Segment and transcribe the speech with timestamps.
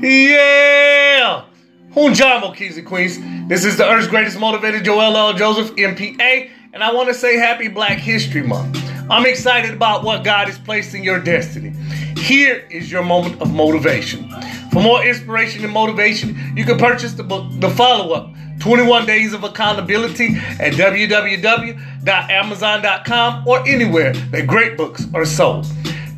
[0.00, 1.44] Yeah!
[1.90, 3.18] Hunjamo, Kings and Queens.
[3.48, 5.34] This is the Earth's greatest Motivated Joel L.
[5.34, 8.80] Joseph, MPA, and I want to say Happy Black History Month.
[9.10, 11.70] I'm excited about what God has placed in your destiny.
[12.16, 14.30] Here is your moment of motivation.
[14.70, 19.32] For more inspiration and motivation, you can purchase the book, The Follow Up 21 Days
[19.32, 25.66] of Accountability at www.amazon.com or anywhere that great books are sold.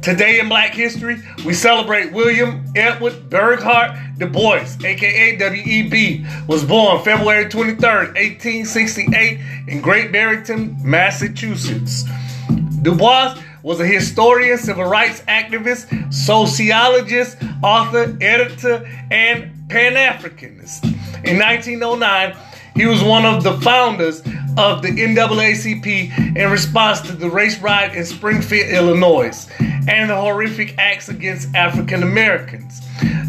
[0.02, 7.04] Today in Black History, we celebrate William Edward Burghardt Du Bois, aka W.E.B., was born
[7.04, 12.04] February 23, 1868, in Great Barrington, Massachusetts.
[12.80, 20.82] Du Bois was a historian, civil rights activist, sociologist, author, editor, and Pan Africanist.
[21.26, 22.34] In 1909,
[22.74, 24.20] he was one of the founders
[24.56, 29.46] of the NAACP in response to the race riot in Springfield, Illinois,
[29.88, 32.80] and the horrific acts against African Americans.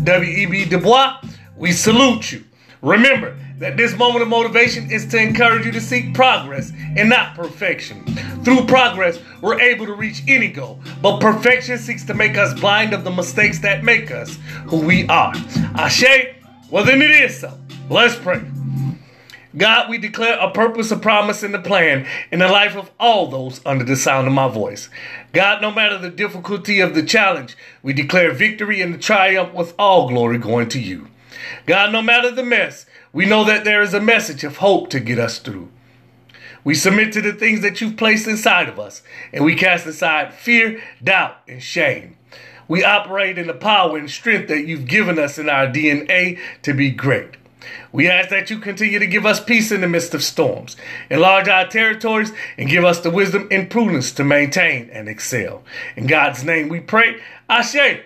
[0.03, 0.65] W.E.B.
[0.65, 1.17] Du Bois,
[1.57, 2.43] we salute you.
[2.81, 7.35] Remember that this moment of motivation is to encourage you to seek progress and not
[7.35, 8.03] perfection.
[8.43, 12.93] Through progress, we're able to reach any goal, but perfection seeks to make us blind
[12.93, 15.33] of the mistakes that make us who we are.
[15.75, 16.33] Ashe,
[16.71, 17.55] well then it is so.
[17.87, 18.41] Let's pray.
[19.55, 23.27] God, we declare a purpose, a promise, and a plan in the life of all
[23.27, 24.89] those under the sound of my voice.
[25.33, 29.73] God, no matter the difficulty of the challenge, we declare victory and the triumph with
[29.77, 31.07] all glory going to you.
[31.65, 35.01] God, no matter the mess, we know that there is a message of hope to
[35.01, 35.69] get us through.
[36.63, 39.01] We submit to the things that you've placed inside of us,
[39.33, 42.15] and we cast aside fear, doubt, and shame.
[42.67, 46.73] We operate in the power and strength that you've given us in our DNA to
[46.73, 47.35] be great.
[47.91, 50.77] We ask that you continue to give us peace in the midst of storms,
[51.09, 55.63] enlarge our territories, and give us the wisdom and prudence to maintain and excel.
[55.95, 57.21] In God's name we pray.
[57.49, 58.01] Ashe.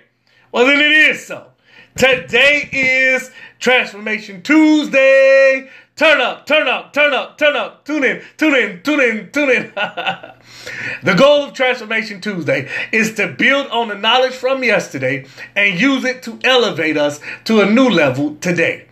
[0.52, 1.52] Well, then it is so.
[1.96, 5.70] Today is Transformation Tuesday.
[5.96, 7.86] Turn up, turn up, turn up, turn up.
[7.86, 9.72] Tune in, tune in, tune in, tune in.
[11.04, 16.04] the goal of Transformation Tuesday is to build on the knowledge from yesterday and use
[16.04, 18.88] it to elevate us to a new level today.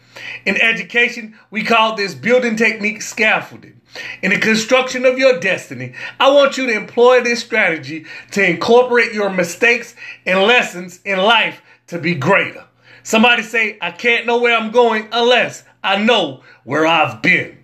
[0.46, 3.82] In education, we call this building technique scaffolding.
[4.22, 9.14] In the construction of your destiny, I want you to employ this strategy to incorporate
[9.14, 12.66] your mistakes and lessons in life to be greater.
[13.04, 17.64] Somebody say, I can't know where I'm going unless I know where I've been.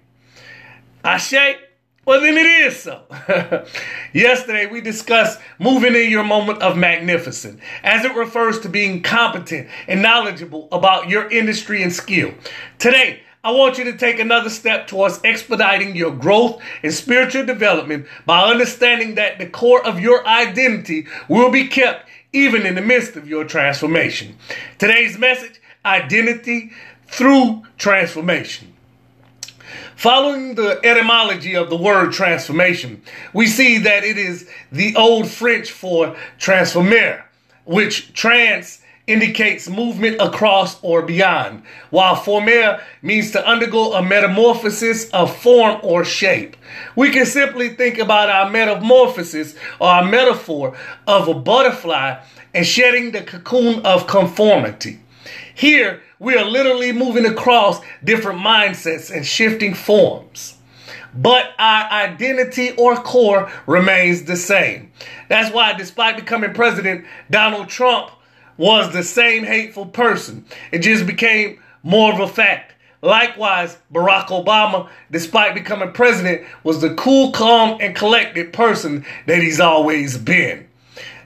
[1.03, 1.57] Ashe?
[2.09, 3.03] Well, then it is so.
[4.13, 9.67] Yesterday, we discussed moving in your moment of magnificent as it refers to being competent
[9.87, 12.33] and knowledgeable about your industry and skill.
[12.79, 18.07] Today, I want you to take another step towards expediting your growth and spiritual development
[18.25, 23.17] by understanding that the core of your identity will be kept even in the midst
[23.17, 24.35] of your transformation.
[24.79, 26.71] Today's message identity
[27.05, 28.73] through transformation.
[29.95, 33.01] Following the etymology of the word transformation,
[33.33, 37.25] we see that it is the old French for transformer,
[37.65, 45.35] which trans indicates movement across or beyond, while former means to undergo a metamorphosis of
[45.35, 46.55] form or shape.
[46.95, 52.19] We can simply think about our metamorphosis or our metaphor of a butterfly
[52.53, 54.99] and shedding the cocoon of conformity.
[55.53, 60.55] Here, we are literally moving across different mindsets and shifting forms.
[61.13, 64.91] But our identity or core remains the same.
[65.27, 68.11] That's why, despite becoming president, Donald Trump
[68.57, 70.45] was the same hateful person.
[70.71, 72.73] It just became more of a fact.
[73.01, 79.59] Likewise, Barack Obama, despite becoming president, was the cool, calm, and collected person that he's
[79.59, 80.68] always been.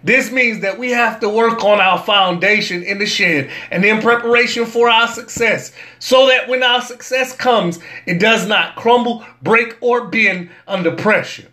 [0.04, 4.02] This means that we have to work on our foundation in the shed and in
[4.02, 9.78] preparation for our success so that when our success comes, it does not crumble, break,
[9.80, 11.48] or bend under pressure.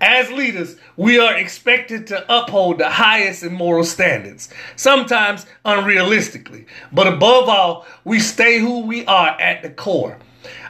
[0.00, 7.06] As leaders, we are expected to uphold the highest in moral standards, sometimes unrealistically, but
[7.06, 10.18] above all, we stay who we are at the core.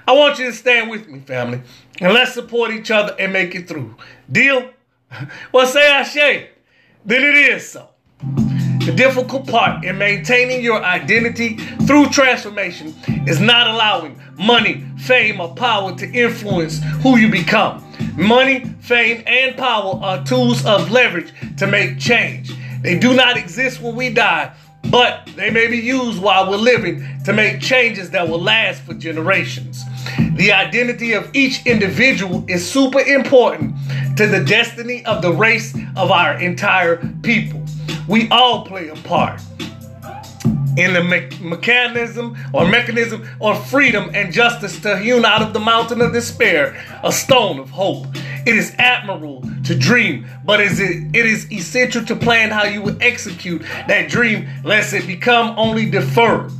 [0.06, 1.62] I want you to stand with me, family,
[2.00, 3.96] and let's support each other and make it through.
[4.30, 4.70] Deal?
[5.52, 6.51] Well, say I say
[7.04, 7.88] then it is so.
[8.20, 11.56] The difficult part in maintaining your identity
[11.86, 12.94] through transformation
[13.26, 17.84] is not allowing money, fame, or power to influence who you become.
[18.16, 22.52] Money, fame, and power are tools of leverage to make change.
[22.82, 24.52] They do not exist when we die,
[24.90, 28.94] but they may be used while we're living to make changes that will last for
[28.94, 29.84] generations.
[30.34, 33.76] The identity of each individual is super important
[34.16, 37.62] to the destiny of the race of our entire people.
[38.08, 39.40] We all play a part.
[40.76, 45.60] in the me- mechanism or mechanism or freedom and justice to hewn out of the
[45.60, 48.06] mountain of despair a stone of hope.
[48.46, 52.82] It is admirable to dream, but is it, it is essential to plan how you
[52.82, 56.50] will execute that dream, lest it become only deferred.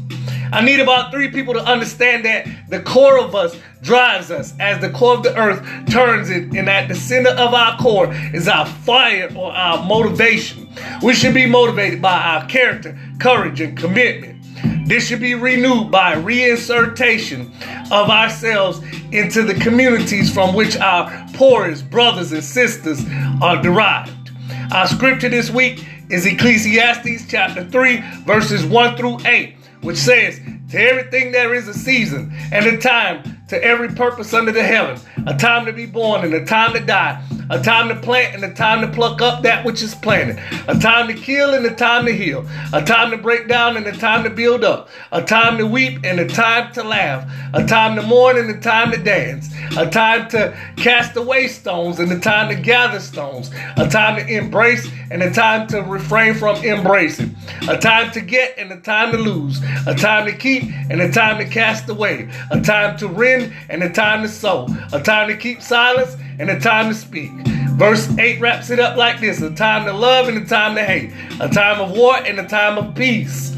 [0.53, 4.83] I need about three people to understand that the core of us drives us as
[4.83, 8.47] the core of the earth turns it, and at the center of our core is
[8.49, 10.69] our fire or our motivation.
[11.03, 14.43] We should be motivated by our character, courage, and commitment.
[14.87, 17.47] This should be renewed by reinsertion
[17.91, 23.03] of ourselves into the communities from which our poorest brothers and sisters
[23.41, 24.31] are derived.
[24.71, 30.41] Our scripture this week is Ecclesiastes chapter 3, verses 1 through 8 which says,
[30.71, 34.99] To everything there is a season and a time to every purpose under the heaven,
[35.27, 38.45] a time to be born and a time to die, a time to plant and
[38.45, 40.39] a time to pluck up that which is planted,
[40.69, 43.87] a time to kill and a time to heal, a time to break down and
[43.87, 47.65] a time to build up, a time to weep and a time to laugh, a
[47.67, 52.11] time to mourn and a time to dance, a time to cast away stones and
[52.11, 56.57] a time to gather stones, a time to embrace and a time to refrain from
[56.65, 57.37] embracing,
[57.69, 61.13] a time to get and a time to lose, a time to keep and a
[61.13, 65.29] time to cast away, a time to rend and a time to sew, a time
[65.29, 67.42] to keep silence and a time to speak.
[67.77, 70.85] Verse 8 wraps it up like this a time to love and a time to
[70.85, 73.57] hate, a time of war and a time of peace.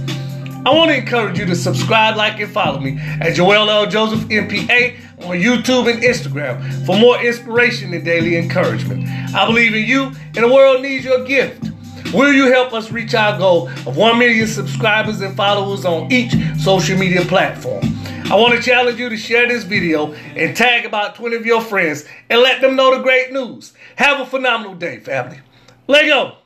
[0.66, 3.86] I want to encourage you to subscribe, like, and follow me at Joel L.
[3.86, 9.06] Joseph MPA on YouTube and Instagram for more inspiration and daily encouragement.
[9.34, 11.70] I believe in you, and the world needs your gift.
[12.14, 16.32] Will you help us reach our goal of 1 million subscribers and followers on each
[16.58, 17.82] social media platform?
[18.26, 21.60] I want to challenge you to share this video and tag about 20 of your
[21.60, 23.74] friends and let them know the great news.
[23.96, 25.40] Have a phenomenal day, family.
[25.86, 26.38] Lego.